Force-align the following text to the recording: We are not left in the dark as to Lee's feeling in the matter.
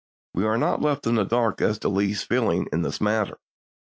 We 0.33 0.45
are 0.45 0.57
not 0.57 0.81
left 0.81 1.05
in 1.05 1.13
the 1.13 1.23
dark 1.25 1.61
as 1.61 1.77
to 1.81 1.89
Lee's 1.89 2.23
feeling 2.23 2.67
in 2.73 2.81
the 2.81 2.97
matter. 2.99 3.37